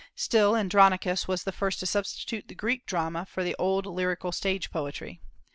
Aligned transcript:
Still, 0.15 0.55
Andronicus 0.55 1.27
was 1.27 1.43
the 1.43 1.51
first 1.51 1.79
to 1.79 1.85
substitute 1.85 2.47
the 2.47 2.55
Greek 2.55 2.87
drama 2.87 3.23
for 3.27 3.43
the 3.43 3.55
old 3.59 3.85
lyrical 3.85 4.31
stage 4.31 4.71
poetry. 4.71 5.21